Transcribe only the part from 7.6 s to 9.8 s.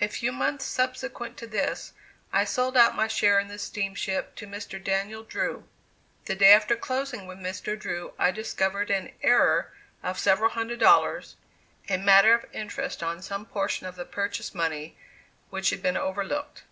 Drew, I discovered an error